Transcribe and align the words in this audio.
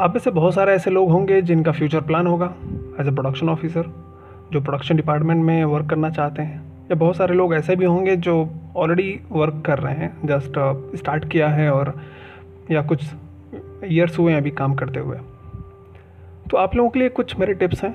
आप 0.00 0.12
में 0.14 0.20
से 0.20 0.30
बहुत 0.30 0.54
सारे 0.54 0.72
ऐसे 0.72 0.90
लोग 0.90 1.10
होंगे 1.10 1.40
जिनका 1.42 1.72
फ्यूचर 1.72 2.00
प्लान 2.00 2.26
होगा 2.26 2.46
एज 3.00 3.06
ए 3.08 3.10
प्रोडक्शन 3.10 3.48
ऑफिसर 3.48 3.86
जो 4.52 4.60
प्रोडक्शन 4.60 4.96
डिपार्टमेंट 4.96 5.42
में 5.44 5.64
वर्क 5.64 5.88
करना 5.90 6.10
चाहते 6.10 6.42
हैं। 6.42 6.60
या 6.90 6.94
बहुत 6.94 7.16
सारे 7.16 7.34
लोग 7.34 7.54
ऐसे 7.54 7.76
भी 7.76 7.84
होंगे 7.84 8.14
जो 8.16 8.34
ऑलरेडी 8.76 9.18
वर्क 9.32 9.62
कर 9.66 9.78
रहे 9.78 9.94
हैं 9.94 10.26
जस्ट 10.26 10.58
स्टार्ट 10.98 11.24
uh, 11.24 11.30
किया 11.30 11.48
है 11.48 11.70
और 11.72 11.92
या 12.70 12.82
कुछ 12.82 13.04
ईयर्स 13.84 14.18
हुए 14.18 14.32
हैं 14.32 14.40
अभी 14.40 14.50
काम 14.50 14.74
करते 14.74 15.00
हुए। 15.00 15.16
तो 16.50 16.56
आप 16.56 16.76
लोगों 16.76 16.90
के 16.90 16.98
लिए 16.98 17.08
कुछ 17.10 17.38
मेरे 17.38 17.54
टिप्स 17.54 17.84
हैं। 17.84 17.94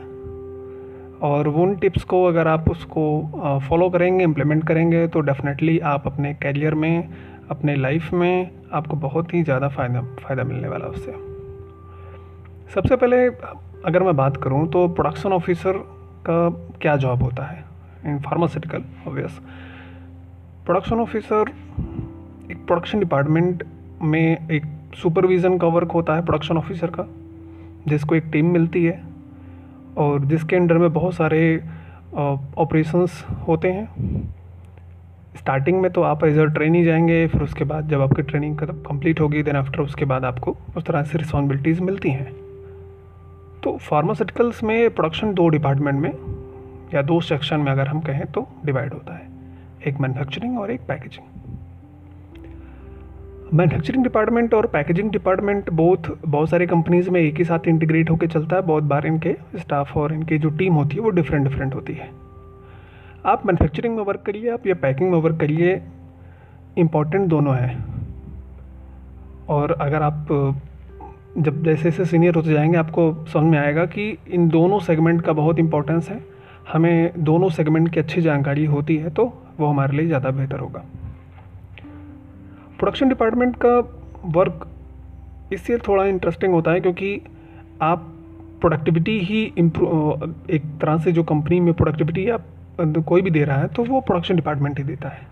और 1.24 1.48
उन 1.48 1.76
टिप्स 1.76 2.04
को 2.04 2.24
अगर 2.26 2.48
आप 2.48 2.70
उसको 2.70 3.60
फॉलो 3.70 3.86
uh, 3.86 3.94
करेंगे 3.94 4.24
इम्प्लीमेंट 4.24 4.68
करेंगे 4.68 5.08
तो 5.08 5.20
डेफिनेटली 5.22 5.80
आप 5.80 6.08
अपने 6.08 6.34
कैरियर 6.34 6.76
में 6.76 7.10
अपने 7.50 7.76
लाइफ 7.76 8.14
में 8.14 8.50
आपको 8.74 8.98
बहुत 8.98 9.34
ही 9.34 9.44
ज़्यादा 9.44 9.68
फ़ायदा 9.68 10.02
फ़ायदा 10.02 10.44
मिलने 10.44 10.68
वाला 10.68 10.86
उससे। 10.86 11.32
सबसे 12.70 12.96
पहले, 12.96 13.26
अगर 13.86 14.04
मैं 14.04 14.16
बात 14.16 14.38
करूँ 14.38 14.68
तो 14.68 14.88
प्रोडक्शन 14.90 15.34
ऑफिसर 15.34 15.78
का 16.28 16.50
क्या 16.82 16.96
जॉब 16.96 17.24
होता 17.24 17.46
है? 17.46 17.64
In 18.06 18.20
pharmaceutical 18.20 18.84
obvious 19.08 19.40
production 20.66 21.00
officer 21.00 21.52
एक 22.52 22.66
प्रोडक्शन 22.68 23.00
डिपार्टमेंट 23.00 23.64
में 24.02 24.50
एक 24.50 24.64
सुपरविज़न 24.96 25.58
का 25.58 25.68
वर्क 25.68 25.92
होता 25.92 26.16
है 26.16 26.26
प्रोडक्शन 26.26 26.58
ऑफिसर 26.58 26.88
का, 26.90 27.06
जिसको 27.88 28.16
एक 28.16 28.30
टीम 28.32 28.52
मिलती 28.54 28.84
है 28.86 29.02
और 29.98 30.26
जिसके 30.26 30.56
अंडर 30.56 30.78
में 30.78 30.92
बहुत 30.94 31.14
सारे 31.14 31.64
ऑपरेशंस 32.16 33.24
होते 33.48 33.72
हैं। 33.72 34.32
स्टार्टिंग 35.38 35.82
में 35.82 35.92
तो 35.92 36.02
आप 36.02 36.24
एज 36.24 36.38
अ 36.38 36.46
ट्रेनिंग 36.46 36.86
जाएँगे, 36.86 37.28
फिर 37.28 37.42
उसके 37.42 37.64
बाद 37.64 37.90
जब 37.90 38.02
आपकी 38.02 38.22
ट्रेनिंग 38.22 38.58
कंप्लीट 38.60 39.22
होगी 39.22 39.44
देन 39.44 39.56
आफ्टर 39.56 39.82
उसके 39.82 40.06
बाद 40.06 40.26
आपको 40.26 40.56
उस 40.78 40.84
तरह 40.84 41.04
से 41.04 41.18
रिस्पॉन्सिबिलिटीज़ 41.18 41.82
मिलती 41.82 42.10
हैं। 42.10 42.43
तो 43.64 43.78
फार्मास्यूटिकल्स 43.78 44.64
में 44.64 44.90
प्रोडक्शन 44.90 45.34
दो 45.34 45.48
डिपार्टमेंट 45.50 46.00
में 46.00 46.12
या 46.94 47.02
दो 47.02 47.20
सेक्शन 47.22 47.60
में 47.60 47.72
अगर 47.72 47.88
हम 47.88 48.00
कहें 48.00 48.26
तो 48.26 48.48
डिवाइड 48.66 48.94
होता 48.94 49.16
है। 49.16 49.28
एक 49.88 50.00
मैन्युफैक्चरिंग 50.00 50.60
और 50.60 50.72
एक 50.72 50.82
पैकेजिंग 50.82 51.26
मैन्युफैक्चरिंग 53.54 54.04
डिपार्टमेंट 54.04 54.54
और 54.54 54.66
पैकेजिंग 54.68 55.12
डिपार्टमेंट 55.12 55.70
बोथ 55.70 56.10
बहुत 56.26 56.50
सारी 56.50 56.68
कंपनीज़ 56.68 57.10
में 57.10 57.20
एक 57.22 57.38
ही 57.38 57.44
साथ 57.44 57.68
इंटीग्रेट 57.68 58.10
होकर 58.10 58.28
चलता 58.28 58.56
है। 58.56 58.62
बहुत 58.62 58.84
बार 58.84 59.06
इनके 59.08 59.36
स्टाफ 59.56 59.98
और 59.98 60.14
इनकी 60.14 60.38
जो 60.38 60.50
टीम 60.50 60.74
होती 60.74 60.96
है 60.96 61.02
वो 61.02 61.10
डिफरेंट 61.10 61.48
डिफरेंट 61.48 61.76
होती 61.76 61.94
है। 61.94 62.10
आप 63.26 63.46
मैन्युफैक्चरिंग 63.46 63.96
में 63.96 64.04
वर्क 64.04 64.22
करिए, 64.22 64.50
आप 64.50 64.68
या 64.68 64.74
पैकिंग 64.74 65.12
में 65.12 65.20
वर्क 65.20 65.40
करिए 65.40 65.82
इंपॉर्टेंट 66.78 67.28
दोनों 67.28 67.56
हैं। 67.56 67.86
और 69.50 69.72
अगर 69.72 70.02
आप 70.02 70.28
जब 71.36 71.64
जैसे 71.64 71.84
जैसे 71.84 72.06
सीनियर 72.06 72.36
होते 72.36 72.54
जाएँगे, 72.54 72.78
आपको 72.78 73.26
समझ 73.26 73.44
में 73.44 73.58
आएगा 73.60 73.86
कि 73.86 74.18
इन 74.30 74.48
दोनों 74.50 74.80
सेगमेंट 74.80 75.22
का 75.22 75.34
बहुत 75.34 75.60
इंपॉर्टेंस 75.60 76.10
है। 76.10 76.20
हमें 76.74 77.12
दोनों 77.18 77.50
सेगमेंट 77.50 77.90
की 77.90 78.00
अच्छी 78.00 78.22
जानकारी 78.22 78.66
होती 78.66 78.98
है 78.98 79.10
तो 79.10 79.26
वो 79.60 79.68
हमारे 79.68 79.98
लिए 79.98 80.06
ज़्यादा 80.08 80.30
बेहतर 80.32 80.60
होगा। 80.60 80.84
प्रोडक्शन 82.80 83.10
डिपार्टमेंट 83.10 83.56
का 83.66 83.78
वर्क 84.36 84.68
इससे 85.54 85.78
थोड़ा 85.78 86.06
इंटरेस्टिंग 86.06 86.54
होता 86.54 86.72
है 86.72 86.80
क्योंकि 86.80 87.20
आप 87.82 88.10
प्रोडक्टिविटी 88.62 89.20
ही 89.20 89.44
इम्प्रूव 89.58 90.34
एक 90.50 90.64
तरह 90.82 90.98
से 90.98 91.12
जो 91.12 91.24
कंपनी 91.24 91.60
में 91.60 91.74
प्रोडक्टिविटी 91.74 92.30
आप 92.30 92.46
कोई 92.80 93.22
भी 93.22 93.32
दे 93.32 93.44
रहा 93.44 93.58
है 93.58 93.68
तो 93.68 93.84
वो 93.84 94.00
प्रोडक्शन 94.02 94.36
डिपार्टमेंट 94.36 94.78
ही 94.78 94.84
देता 94.84 95.10
है। 95.10 95.28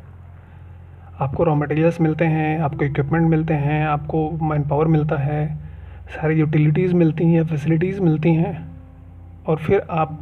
आपको 1.19 1.43
रॉ 1.43 1.55
मटेरियल्स 1.55 2.01
मिलते 2.01 2.25
हैं, 2.25 2.59
आपको 2.59 2.85
इक्विपमेंट 2.85 3.29
मिलते 3.29 3.53
हैं, 3.53 3.85
आपको 3.87 4.29
मैन 4.43 4.63
पावर 4.63 4.87
मिलता 4.87 5.17
है। 5.17 5.70
सारी 6.09 6.39
यूटिलिटीज़ 6.39 6.93
मिलती 6.95 7.25
हैं 7.33 7.43
फैसिलिटीज़ 7.45 8.01
मिलती 8.01 8.33
हैं, 8.33 8.71
और 9.47 9.57
फिर 9.57 9.81
आप 9.89 10.19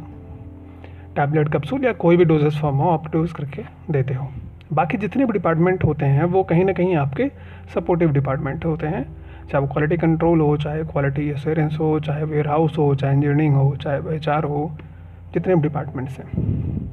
टैबलेट 1.16 1.52
कैप्सूल 1.52 1.84
या 1.84 1.92
कोई 1.92 2.16
भी 2.16 2.24
डोजेस 2.24 2.58
फॉर्म 2.58 2.76
हो, 2.76 2.90
आप 2.90 3.10
डोज 3.12 3.32
करके 3.32 3.62
देते 3.90 4.14
हो। 4.14 4.28
बाकी 4.72 4.96
जितने 4.96 5.24
भी 5.24 5.32
डिपार्टमेंट 5.32 5.84
होते 5.84 6.06
हैं, 6.06 6.24
वो 6.24 6.42
कहीं 6.42 6.64
ना 6.64 6.72
कहीं 6.72 6.96
आपके 6.96 7.30
सपोर्टिव 7.74 8.12
डिपार्टमेंट 8.12 8.64
होते 8.64 8.86
हैं। 8.86 9.02
चाहे 9.48 9.64
वो 9.64 9.72
क्वालिटी 9.72 9.96
कंट्रोल 9.96 10.40
हो, 10.40 10.56
चाहे 10.56 10.82
क्वालिटी 10.82 11.28
एश्योरेंस 11.30 11.76
हो, 11.80 12.00
चाहे 12.00 12.24
वेयर 12.24 12.48
हाउस 12.48 12.78
हो, 12.78 12.94
चाहे 12.94 13.14
इंजीनियरिंग 13.14 13.54
हो, 13.54 13.76
चाहे 13.76 14.16
एच 14.16 14.28
हो, 14.28 14.70
जितने 15.34 15.54
भी 15.54 15.62
डिपार्टमेंट्स 15.62 16.18
हैं। 16.18 16.88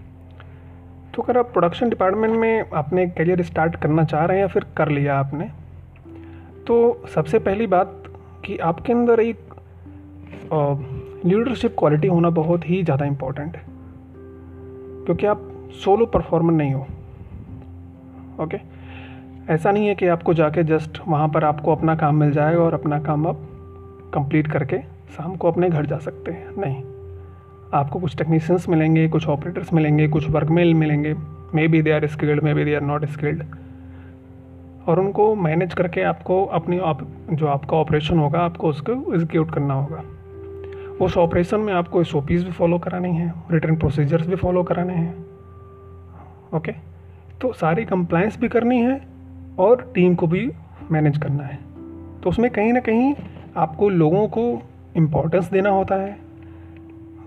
तो 1.13 1.21
अगर 1.21 1.37
आप 1.37 1.45
प्रोडक्शन 1.45 1.89
डिपार्टमेंट 1.89 2.33
में 2.33 2.69
अपने 2.69 3.07
करियर 3.07 3.41
स्टार्ट 3.41 3.75
करना 3.75 4.03
चाह 4.03 4.25
रहे 4.25 4.37
हैं 4.37 4.41
या 4.41 4.47
फिर 4.47 4.65
कर 4.77 4.89
लिया 4.89 5.19
आपने 5.19 5.49
तो 6.67 7.03
सबसे 7.15 7.39
पहली 7.39 7.67
बात 7.67 8.03
कि 8.47 8.57
आपके 8.63 8.93
अंदर 8.93 9.19
एक 9.19 9.55
लीडरशिप 11.25 11.75
क्वालिटी 11.79 12.07
होना 12.07 12.29
बहुत 12.31 12.69
ही 12.69 12.83
ज़्यादा 12.83 13.05
इम्पोर्टेंट 13.05 13.55
है। 13.55 13.63
क्योंकि 15.05 15.25
आप 15.25 15.41
सोलो 15.75 16.05
परफॉर्मर 16.05 16.53
नहीं 16.53 16.73
हो। 16.73 16.85
ओके 18.43 18.57
ऐसा 19.53 19.71
नहीं 19.71 19.87
है 19.87 19.95
कि 19.95 20.07
आपको 20.07 20.33
जाके 20.33 20.63
जस्ट 20.63 20.99
वहाँ 21.07 21.27
पर 21.29 21.43
आपको 21.43 21.71
अपना 21.71 21.95
काम 21.95 22.15
मिल 22.15 22.31
जाएगा 22.31 22.61
और 22.61 22.73
अपना 22.73 22.99
काम 22.99 23.27
आप 23.27 23.41
कंप्लीट 24.13 24.51
करके 24.51 24.77
शाम 25.17 25.35
को 25.35 25.51
अपने 25.51 25.69
घर 25.69 25.85
जा 25.85 25.97
सकते 25.99 26.31
हैं। 26.31 26.55
नहीं। 26.57 26.83
आपको 27.73 27.99
कुछ 27.99 28.17
टेक्नीशियंस 28.17 28.67
मिलेंगे, 28.69 29.07
कुछ 29.07 29.27
ऑपरेटर्स 29.27 29.73
मिलेंगे, 29.73 30.07
कुछ 30.07 30.29
वर्कमेल 30.29 30.73
मिलेंगे। 30.73 31.13
May 31.55 31.67
be 31.67 31.81
they 31.81 31.91
are 31.91 32.07
skilled 32.07 32.43
may 32.43 32.53
be 32.53 32.63
they 32.63 32.75
are 32.75 32.81
not 32.83 33.05
skilled 33.05 33.43
और 34.87 34.99
उनको 34.99 35.33
मैनेज 35.35 35.73
करके 35.73 36.03
आपको 36.03 36.43
अपनी 36.45 36.77
आप 36.79 36.99
जो 37.31 37.47
आपका 37.47 37.77
ऑपरेशन 37.77 38.19
होगा, 38.19 38.39
आपको 38.39 38.69
उसको 38.69 38.91
एग्जीक्यूट 39.13 39.53
करना 39.53 39.73
होगा। 39.73 40.03
उस 41.05 41.17
ऑपरेशन 41.17 41.59
में 41.59 41.73
आपको 41.73 42.01
एस 42.01 42.11
भी 42.15 42.51
फॉलो 42.51 42.77
करानी 42.79 43.15
है 43.15 43.33
रिटर्न 43.51 43.75
प्रोसीजर्स 43.75 44.27
भी 44.27 44.35
फॉलो 44.35 44.63
कराने 44.63 44.93
हैं 44.93 45.25
ओके 46.53 46.71
तो 47.41 47.51
सारी 47.53 47.85
कंप्लाइंस 47.85 48.39
भी 48.39 48.47
करनी 48.47 48.79
है 48.81 49.01
और 49.59 49.91
टीम 49.95 50.15
को 50.15 50.27
भी 50.27 50.49
मैनेज 50.91 51.17
करना 51.17 51.43
है। 51.43 51.59
तो 52.21 52.29
उसमें 52.29 52.49
कहीं 52.51 52.73
ना 52.73 52.79
कहीं 52.79 53.13
आपको 53.57 53.89
लोगों 53.89 54.27
को 54.27 54.43
इम्पोर्टेंस 54.97 55.49
देना 55.51 55.69
होता 55.69 55.95
है 55.95 56.17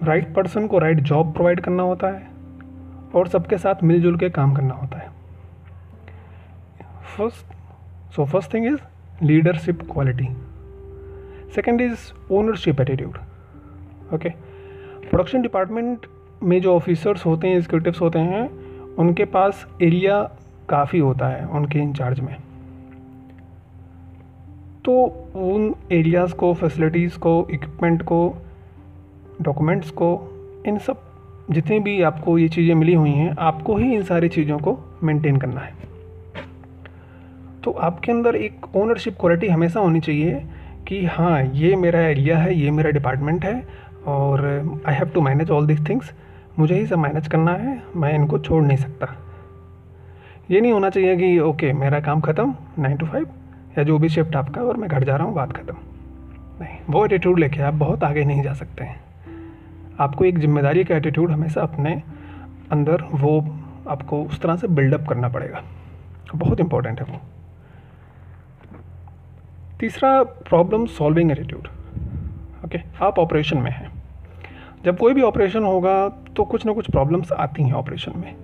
राइट 0.03 0.35
पर्सन 0.35 0.67
को 0.67 0.79
राइट 0.79 1.01
जॉब 1.03 1.33
प्रोवाइड 1.33 1.61
करना 1.61 1.83
होता 1.83 2.09
है 2.09 2.29
और 3.15 3.29
सबके 3.29 3.59
साथ 3.59 3.83
मिलजुल 3.85 4.17
के 4.17 4.31
काम 4.31 4.55
करना 4.55 4.75
होता 4.75 4.99
है। 4.99 5.20
First, 7.21 7.45
so 8.17 8.27
first 8.27 8.51
thing 8.51 8.65
is 8.65 8.79
leadership 9.21 9.89
quality. 9.89 10.31
Second 11.55 11.81
is 11.81 12.13
ownership 12.31 12.81
attitude. 12.81 13.19
Okay? 14.15 14.31
Production 15.11 15.43
department 15.43 16.07
में 16.43 16.61
जो 16.61 16.75
ऑफिसर्स 16.77 17.27
होते 17.27 17.49
हैं 17.49 17.55
एग्जीक्यूटिव्स 17.55 18.01
होते 18.01 18.19
हैं, 18.19 18.49
उनके 18.95 19.25
पास 19.25 19.67
एरिया 19.83 20.23
काफ़ी 20.69 20.99
होता 20.99 21.29
है, 21.29 21.47
उनके 21.47 21.79
इंचार्ज 21.79 22.21
में। 22.21 22.37
तो 24.85 25.05
उन 25.37 25.75
एरियाज़ 25.93 26.35
को 26.35 26.55
फैसिलिटीज़ 26.55 27.19
को 27.19 27.49
इक्विपमेंट 27.51 28.03
को 28.03 28.37
डॉक्यूमेंट्स 29.43 29.91
को, 29.91 30.11
इन 30.67 30.79
सब 30.79 31.03
जितनी 31.51 31.79
भी 31.81 32.03
आपको 32.03 32.39
ये 32.39 32.49
चीज़ें 32.49 32.75
मिली 32.75 32.95
हुई 32.95 33.11
हैं, 33.11 33.37
आपको 33.39 33.77
ही 33.77 33.95
इन 33.95 34.03
सारी 34.03 34.29
चीज़ों 34.29 34.59
को 34.59 34.79
मेंटेन 35.03 35.37
करना 35.37 35.61
है। 35.61 35.90
तो 37.65 37.71
आपके 37.81 38.13
अंदर 38.13 38.37
एक 38.37 38.77
ओनरशिप 38.77 39.17
क्वालिटी 39.21 39.49
हमेशा 39.49 39.81
होनी 39.81 40.01
चाहिए 40.01 40.43
कि 40.89 41.05
हाँ 41.07 41.43
ये 41.45 41.75
मेरा 41.77 42.01
एरिया 42.01 42.39
है, 42.39 42.55
ये 42.55 42.71
मेरा 42.71 42.91
डिपार्टमेंट 42.91 43.45
है 43.45 43.63
और 44.07 44.45
I 44.87 44.95
have 44.95 45.09
to 45.15 45.21
manage 45.21 45.51
all 45.51 45.67
this 45.67 45.81
things 45.89 46.13
मुझे 46.59 46.75
ही 46.75 46.87
सब 46.87 46.99
मैनेज 46.99 47.29
करना 47.29 47.53
है, 47.53 47.83
मैं 47.97 48.13
इनको 48.15 48.39
छोड़ 48.39 48.63
नहीं 48.65 48.77
सकता। 48.77 49.15
ये 50.51 50.61
नहीं 50.61 50.73
होना 50.73 50.91
चाहिए 50.91 51.17
कि 51.17 51.39
ओके 51.41 51.73
मेरा 51.73 52.01
काम 52.01 52.21
ख़त्म 52.21 52.55
नाइन 52.79 52.97
टू 52.97 53.07
फाइव 53.07 53.27
या 53.79 53.85
जो 53.85 53.99
भी 53.99 54.09
शिफ्ट 54.09 54.37
आपका 54.37 54.63
और 54.63 54.77
मैं 54.77 54.89
घर 54.91 55.05
जा 55.05 55.17
रहा 55.17 55.27
हूँ, 55.27 55.35
बात 55.35 55.53
ख़त्म। 55.53 55.77
नहीं, 56.61 56.79
वो 56.91 57.05
एटीट्यूड 57.05 57.39
लेके 57.39 57.63
आप 57.63 57.75
बहुत 57.75 58.05
आगे 58.05 58.25
नहीं 58.25 58.43
जा 58.43 58.53
सकते। 58.55 58.85
हैं 58.85 59.01
आपको 60.01 60.25
एक 60.25 60.39
ज़िम्मेदारी 60.39 60.85
का 60.85 60.97
एटीट्यूड 60.97 61.31
हमेशा 61.31 61.61
अपने 61.63 61.93
अंदर 62.73 63.05
वो 63.13 63.39
आपको 63.89 64.23
उस 64.23 64.41
तरह 64.43 64.57
से 64.57 64.69
बिल्डअप 64.71 65.07
करना 65.09 65.29
पड़ेगा। 65.29 65.63
बहुत 66.35 66.61
इंपॉर्टेंट 66.61 67.01
है 67.01 67.07
वो। 67.07 67.21
तीसरा 69.81 70.23
प्रॉब्लम 70.23 70.87
सॉल्विंग 70.87 71.31
एटीट्यूड 71.31 71.69
ओके 72.65 72.79
आप 73.03 73.19
ऑपरेशन 73.19 73.59
में 73.59 73.71
हैं। 73.71 73.91
जब 74.85 74.99
कोई 74.99 75.15
भी 75.15 75.23
ऑपरेशन 75.23 75.63
होगा 75.63 76.09
तो 76.09 76.45
कुछ 76.45 76.67
ना 76.67 76.73
कुछ 76.73 76.91
प्रॉब्लम्स 76.91 77.33
आती 77.33 77.63
हैं 77.63 77.73
ऑपरेशन 77.73 78.13
में। 78.17 78.37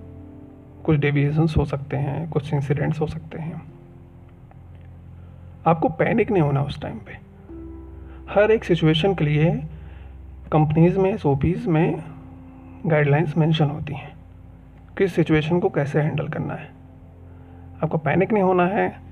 कुछ 0.83 0.97
डेविएशंस 0.97 1.57
हो 1.57 1.65
सकते 1.65 1.97
हैं, 1.97 2.29
कुछ 2.29 2.53
इंसिडेंट्स 2.53 3.01
हो 3.01 3.07
सकते 3.07 3.39
हैं। 3.39 3.61
आपको 5.67 5.89
पैनिक 5.89 6.31
नहीं 6.31 6.43
होना 6.43 6.63
उस 6.63 6.81
टाइम 6.81 6.97
पे। 6.97 7.17
हर 8.33 8.51
एक 8.51 8.63
सिचुएशन 8.63 9.15
के 9.15 9.23
लिए 9.23 9.63
कंपनीज़ 10.51 10.99
में 10.99 11.13
एस 11.13 11.65
में 11.67 12.03
गाइडलाइंस 12.85 13.37
मेंशन 13.37 13.65
होती 13.65 13.93
हैं। 13.93 14.15
किस 14.97 15.15
सिचुएशन 15.15 15.59
को 15.59 15.69
कैसे 15.69 16.01
हैंडल 16.01 16.27
करना 16.27 16.53
है। 16.53 16.69
आपको 17.83 17.97
पैनिक 17.97 18.31
नहीं 18.31 18.43
होना 18.43 18.65
है 18.65 19.06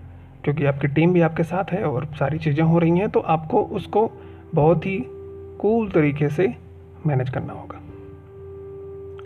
क्योंकि 0.46 0.66
आपकी 0.66 0.88
टीम 0.88 1.14
भी 1.14 1.22
आपके 1.22 1.44
साथ 1.44 1.72
है 1.72 1.84
और 1.84 2.06
सारी 2.20 2.40
चीज़ें 2.40 2.64
हो 2.64 2.80
रही 2.80 2.98
हैं 2.98 3.10
तो 3.10 3.20
आपको 3.20 3.62
उसको 3.74 4.10
बहुत 4.56 4.86
ही 4.86 4.98
कूल 5.60 5.90
तरीके 5.90 6.30
से 6.30 6.48
मैनेज 7.08 7.30
करना 7.30 7.54
होगा। 7.54 7.80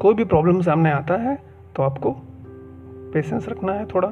कोई 0.02 0.14
भी 0.14 0.24
प्रॉब्लम 0.24 0.62
सामने 0.62 0.92
आता 0.92 1.18
है 1.22 1.36
तो 1.76 1.84
आपको 1.84 2.12
पेशेंस 3.14 3.50
रखना 3.50 3.74
है 3.74 3.86
थोड़ा। 3.86 4.12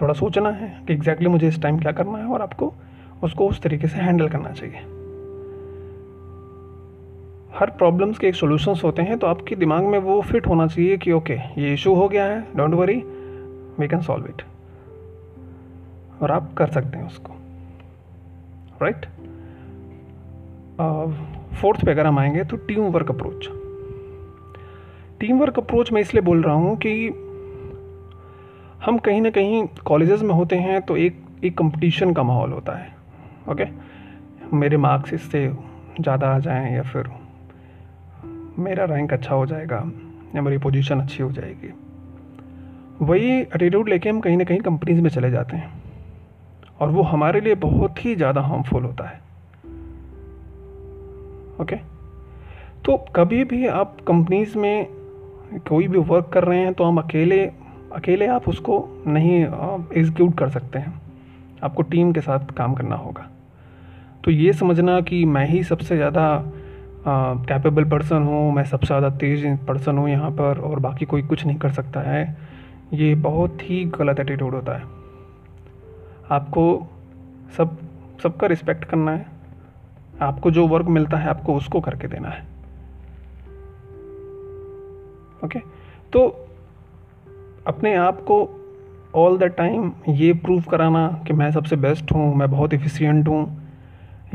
थोड़ा 0.00 0.14
सोचना 0.14 0.50
है 0.50 0.68
कि 0.86 0.92
एग्जैक्टली 0.92 1.28
मुझे 1.28 1.48
इस 1.48 1.60
टाइम 1.62 1.78
क्या 1.78 1.92
करना 1.92 2.18
है 2.18 2.24
और 2.24 2.42
आपको 2.42 2.72
उसको 3.22 3.48
उस 3.48 3.62
तरीके 3.62 3.88
से 3.88 3.98
हैंडल 3.98 4.28
करना 4.28 4.50
चाहिए। 4.50 4.80
हर 7.58 7.70
प्रॉब्लम्स 7.70 8.18
के 8.18 8.26
एक 8.26 8.34
सोल्यूशंस 8.34 8.80
होते 8.84 9.02
हैं 9.02 9.18
तो 9.18 9.26
आपके 9.26 9.56
दिमाग 9.56 9.84
में 9.84 9.98
वो 9.98 10.20
फिट 10.22 10.46
होना 10.46 10.66
चाहिए 10.66 10.96
कि 10.96 11.12
ओके 11.12 11.34
ये 11.58 11.72
इशू 11.74 11.94
हो 11.94 12.08
गया 12.08 12.24
है 12.24 12.40
don't 12.56 12.74
worry 12.74 12.96
we 13.78 13.88
can 13.88 14.00
solve 14.00 14.26
it 14.26 14.42
और 16.24 16.30
आप 16.32 16.52
कर 16.58 16.70
सकते 16.72 16.98
हैं 16.98 17.06
उसको। 17.06 17.32
राइट 18.82 19.06
फोर्थ 21.54 21.84
पे 21.84 21.90
अगर 21.90 22.06
हम 22.06 22.18
आएँगे 22.18 22.44
तो 22.44 22.56
team 22.58 22.82
work 22.92 23.10
approach 23.10 23.48
team 25.20 25.38
work 25.40 25.58
approach 25.58 25.92
मैं 25.92 26.00
इसलिए 26.00 26.22
बोल 26.22 26.42
रहा 26.42 26.54
हूँ 26.54 26.76
कि 26.76 26.92
हम 28.84 28.98
कहीं 28.98 29.20
ना 29.20 29.30
कहीं 29.30 29.62
कॉलेजेस 29.84 30.22
में 30.22 30.34
होते 30.34 30.56
हैं 30.58 30.80
तो 30.82 30.96
एक 30.96 31.22
एक 31.44 31.56
कंपटीशन 31.58 32.12
का 32.12 32.22
माहौल 32.22 32.52
होता 32.52 32.72
है। 32.72 32.88
ओके 33.50 33.64
मेरे 34.56 34.76
मार्क्स 34.76 35.12
इससे 35.12 35.46
ज़्यादा 36.00 36.28
आ 36.28 36.38
जाएँ 36.38 36.74
या 36.74 36.82
फिर 36.82 37.08
मेरा 38.58 38.84
रैंक 38.84 39.12
अच्छा 39.12 39.34
हो 39.34 39.46
जाएगा 39.46 39.82
या 40.36 40.42
मेरी 40.42 40.58
पोजीशन 40.58 41.00
अच्छी 41.00 41.22
हो 41.22 41.30
जाएगी। 41.32 41.72
वही 43.02 43.30
एटीट्यूड 43.30 43.88
लेके 43.88 44.08
हम 44.08 44.20
कहीं 44.20 44.36
ना 44.36 44.44
कहीं 44.44 44.60
कंपनीज़ 44.60 45.00
में 45.00 45.10
चले 45.10 45.30
जाते 45.30 45.56
हैं। 45.56 45.72
और 46.84 46.90
वो 46.90 47.02
हमारे 47.04 47.40
लिए 47.40 47.54
बहुत 47.60 48.04
ही 48.04 48.14
ज़्यादा 48.16 48.40
हार्मफुल 48.42 48.84
होता 48.84 49.04
है। 49.04 49.22
ओके 51.60 51.76
तो 52.84 52.96
कभी 53.16 53.44
भी 53.46 53.66
आप 53.68 53.96
कंपनीज़ 54.06 54.56
में 54.58 54.86
कोई 55.68 55.86
भी 55.88 55.98
वर्क 56.00 56.28
कर 56.32 56.44
रहे 56.44 56.58
हैं 56.60 56.72
तो 56.74 56.84
हम 56.84 56.98
अकेले 56.98 57.44
अकेले 57.94 58.26
आप 58.28 58.48
उसको 58.48 58.78
नहीं 59.06 59.40
एग्जीक्यूट 59.40 60.36
कर 60.38 60.48
सकते 60.50 60.78
हैं। 60.78 61.00
आपको 61.62 61.82
टीम 61.84 62.12
के 62.12 62.20
साथ 62.20 62.52
काम 62.56 62.74
करना 62.74 62.96
होगा। 62.96 63.28
तो 64.24 64.30
ये 64.30 64.52
समझना 64.52 65.00
कि 65.02 65.24
मैं 65.26 65.46
ही 65.46 65.62
सबसे 65.64 65.96
ज़्यादा 65.96 66.26
कैपेबल 67.06 67.84
पर्सन 67.84 68.22
हूँ, 68.22 68.52
मैं 68.52 68.64
सबसे 68.64 68.86
ज़्यादा 68.86 69.10
तेज़ 69.18 69.46
पर्सन 69.66 69.98
हूँ 69.98 70.08
यहाँ 70.10 70.30
पर 70.32 70.58
और 70.60 70.78
बाकी 70.80 71.04
कोई 71.04 71.22
कुछ 71.22 71.44
नहीं 71.46 71.56
कर 71.58 71.70
सकता 71.72 72.00
है, 72.02 72.36
ये 72.94 73.14
बहुत 73.22 73.62
ही 73.62 73.84
गलत 73.98 74.20
एटीट्यूड 74.20 74.54
होता 74.54 74.76
है। 74.78 74.93
आपको 76.30 76.86
सब, 77.56 77.76
सबका 78.22 78.46
रिस्पेक्ट 78.46 78.84
करना 78.84 79.12
है। 79.12 79.26
आपको 80.22 80.50
जो 80.50 80.66
वर्क 80.66 80.86
मिलता 80.86 81.16
है, 81.16 81.28
आपको 81.28 81.54
उसको 81.54 81.80
करके 81.80 82.08
देना 82.08 82.28
है। 82.28 82.42
ओके 85.44 85.58
तो 86.12 86.26
अपने 87.66 87.94
आप 87.94 88.20
को 88.20 88.36
ऑल 89.14 89.38
द 89.38 89.42
टाइम 89.42 89.92
ये 90.08 90.32
प्रूव 90.34 90.62
कराना 90.62 91.06
कि 91.26 91.32
मैं 91.32 91.50
सबसे 91.52 91.76
बेस्ट 91.76 92.12
हूँ, 92.12 92.34
मैं 92.34 92.50
बहुत 92.50 92.74
इफ़िशियंट 92.74 93.28
हूँ, 93.28 93.62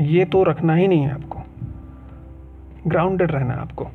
ये 0.00 0.24
तो 0.24 0.42
रखना 0.42 0.74
ही 0.74 0.88
नहीं 0.88 1.02
है 1.02 1.14
आपको। 1.14 1.40
ग्राउंडेड 2.86 3.32
रहना 3.32 3.54
है 3.54 3.60
आपको 3.60 3.86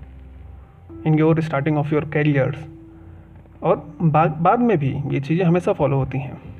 in 1.07 1.19
your 1.19 1.41
starting 1.41 1.77
of 1.77 1.94
your 1.94 2.06
careers 2.06 2.65
और 3.63 3.77
बाद 4.01 4.59
में 4.59 4.77
भी 4.77 4.94
ये 5.07 5.19
चीज़ें 5.19 5.45
हमेशा 5.45 5.74
फॉलो 5.74 5.98
होती 5.98 6.18
हैं। 6.18 6.54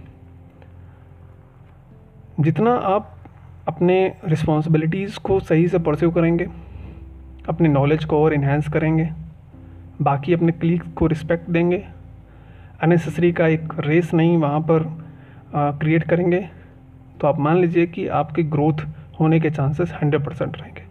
जितना 2.40 2.72
आप 2.76 3.12
अपने 3.68 3.96
रिस्पॉन्सिबिलिटीज़ 4.26 5.20
को 5.20 5.40
सही 5.40 5.68
से 5.68 5.80
परस्यू 5.80 6.10
करेंगे, 6.12 6.48
अपने 7.50 7.70
नॉलेज 7.70 8.06
को 8.06 8.24
और 8.24 8.34
इन्हेंस 8.34 8.68
करेंगे, 8.68 9.10
बाकी 10.02 10.34
अपने 10.34 10.52
क्लीग 10.52 10.82
को 10.94 11.08
रिस्पेक्ट 11.08 11.50
देंगे 11.50 11.84
अनेसेसरी 12.82 13.32
का 13.32 13.48
एक 13.48 13.74
रेस 13.80 14.14
नहीं 14.14 14.38
वहाँ 14.38 14.60
पर 14.60 14.84
क्रिएट 15.56 16.04
करेंगे 16.04 16.40
तो 17.22 17.28
आप 17.28 17.40
मान 17.40 17.58
लीजिए 17.58 17.86
कि 17.86 18.08
आपकी 18.08 18.44
ग्रोथ 18.44 18.86
होने 19.20 19.40
के 19.40 19.50
चांसेस 19.50 19.94
हंड्रेड 19.94 20.26
परसेंट 20.26 20.58
रहेंगे। 20.58 20.82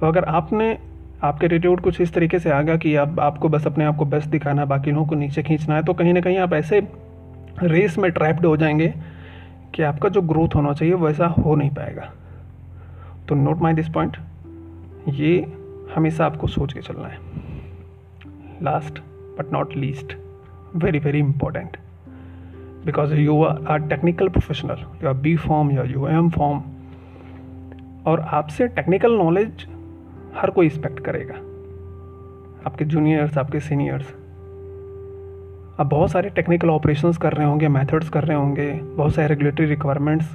तो 0.00 0.06
अगर 0.06 0.24
आपने, 0.24 0.78
आपके 1.22 1.46
एटीट्यूड 1.46 1.80
कुछ 1.80 2.00
इस 2.00 2.12
तरीके 2.14 2.38
से 2.38 2.50
आ 2.50 2.60
गया 2.62 2.76
कि 2.76 2.94
आप 2.96 3.20
आपको 3.20 3.48
बस 3.48 3.66
अपने 3.66 3.84
आप 3.84 3.96
को 3.96 4.04
बेस्ट 4.04 4.28
दिखाना 4.28 4.64
बाकी 4.64 4.90
लोगों 4.90 5.06
को 5.06 5.14
नीचे 5.14 5.42
खींचना 5.42 5.74
है 5.74 5.82
तो 5.82 5.94
कहीं 5.94 6.12
ना 6.14 6.20
कहीं 6.20 6.38
आप 6.38 6.52
ऐसे 6.52 6.80
रेस 7.62 7.98
में 7.98 8.10
ट्रैप्ड 8.10 8.46
हो 8.46 8.56
जाएँगे 8.56 8.94
कि 9.74 9.82
आपका 9.82 10.08
जो 10.08 10.22
ग्रोथ 10.22 10.54
होना 10.54 10.72
चाहिए 10.72 10.94
वैसा 10.94 11.26
हो 11.26 11.54
नहीं 11.54 11.70
पाएगा। 11.70 12.12
तो 13.28 13.34
नोट 13.34 13.58
माई 13.58 13.72
दिस 13.72 13.88
पॉइंट 13.88 14.16
ये 15.08 15.52
हमेशा 15.94 16.26
आपको 16.26 16.46
सोच 16.46 16.72
के 16.72 16.80
चलना 16.80 17.08
है। 17.08 17.18
Last 18.62 18.98
but 19.38 19.52
not 19.52 19.76
least 19.76 20.16
very 20.76 20.98
very 20.98 21.22
important 21.22 21.78
because 22.86 23.14
you 23.14 23.42
are 23.44 23.78
technical 23.78 24.28
professional 24.28 24.84
you 25.02 25.08
are 25.08 25.14
B 25.14 25.36
pharm 25.36 25.70
या 25.70 25.82
यू 25.82 26.06
एम 26.08 26.30
फॉर्म 26.30 26.62
और 28.06 28.20
आपसे 28.20 28.68
टेक्निकल 28.68 29.12
नॉलेज 29.12 29.66
हर 30.36 30.50
कोई 30.50 30.66
एक्सपेक्ट 30.66 31.00
करेगा। 31.00 31.34
आपके 32.66 32.84
जूनियर्स 32.84 33.38
आपके 33.38 33.60
सीनियर्स 33.60 34.14
आप 35.80 35.86
बहुत 35.86 36.10
सारे 36.10 36.30
टेक्निकल 36.30 36.70
ऑपरेशंस 36.70 37.18
कर 37.18 37.32
रहे 37.32 37.46
होंगे 37.46 37.68
मेथड्स 37.68 38.08
कर 38.08 38.24
रहे 38.24 38.36
होंगे 38.36 38.72
बहुत 38.72 39.14
सारे 39.14 39.28
रेगुलेटरी 39.28 39.66
रिक्वायरमेंट्स 39.66 40.34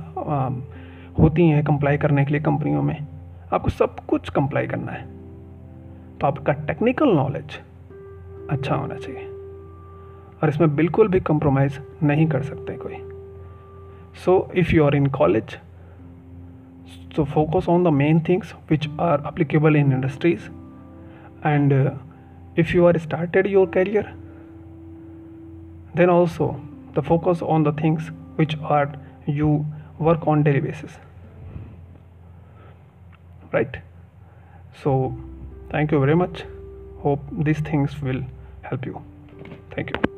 होती 1.20 1.48
हैं 1.48 1.64
कंप्लाई 1.64 1.98
करने 1.98 2.26
के 2.26 2.32
लिए 2.32 2.42
कंपनियों 2.42 2.82
में। 2.82 3.08
आपको 3.54 3.70
सब 3.70 4.00
कुछ 4.00 4.30
कंप्लाई 4.30 4.68
करना 4.68 4.92
है। 4.92 5.06
तो 6.18 6.28
आपका 6.28 6.54
टेक्निकल 6.54 7.10
नॉलेज 7.10 7.60
अच्छा 8.50 8.76
होना 8.76 8.96
चाहिए। 8.96 9.26
और 10.44 10.50
इसमें 10.50 10.76
बिल्कुल 10.76 11.08
भी 11.08 11.20
कंप्रोमाइज़ 11.20 11.80
नहीं 12.04 12.28
कर 12.28 12.44
सकते 12.44 12.74
कोई। 12.74 12.98
So 14.26 14.52
if 14.56 14.72
you 14.72 14.86
are 14.86 14.96
in 14.96 15.06
college 15.06 15.58
focus 17.16 17.68
on 17.70 17.84
the 17.84 17.92
main 18.00 18.18
things 18.28 18.50
which 18.72 18.86
are 19.00 19.18
applicable 19.30 19.76
in 19.82 19.92
industries. 19.94 20.52
And 21.46 21.74
uh, 21.74 21.92
if 22.64 22.76
you 22.76 22.88
are 22.90 23.00
started 23.00 23.46
your 23.56 23.68
career 23.76 24.06
then 25.96 26.10
also 26.10 26.60
the 26.94 27.02
focus 27.02 27.42
on 27.42 27.64
the 27.64 27.72
things 27.74 28.12
which 28.36 28.58
are 28.62 28.94
you 29.26 29.66
work 30.00 30.28
on 30.28 30.44
daily 30.44 30.60
basis. 30.60 30.92
Right? 33.52 33.78
So 34.84 35.16
thank 35.70 35.92
you 35.92 36.00
very 36.00 36.16
much. 36.16 36.44
Hope 37.00 37.22
these 37.32 37.60
things 37.60 38.02
will 38.02 38.24
help 38.64 38.86
you. 38.86 39.02
Thank 39.72 39.92
you 39.92 40.15